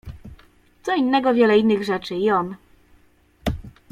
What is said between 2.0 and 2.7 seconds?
i on.